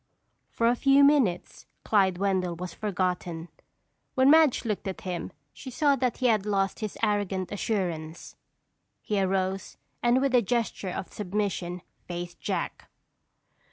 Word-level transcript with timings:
For 0.49 0.65
a 0.65 0.75
few 0.75 1.03
minutes 1.03 1.67
Clyde 1.85 2.17
Wendell 2.17 2.55
was 2.55 2.73
forgotten. 2.73 3.49
When 4.15 4.31
Madge 4.31 4.65
looked 4.65 4.87
at 4.87 5.01
him 5.01 5.31
she 5.53 5.69
saw 5.69 5.95
that 5.95 6.17
he 6.17 6.25
had 6.25 6.43
lost 6.43 6.79
his 6.79 6.97
arrogant 7.03 7.51
assurance. 7.51 8.35
He 9.03 9.21
arose 9.21 9.77
and 10.01 10.19
with 10.19 10.33
a 10.33 10.41
gesture 10.41 10.89
of 10.89 11.13
submission 11.13 11.83
faced 12.07 12.39
Jack. 12.39 12.89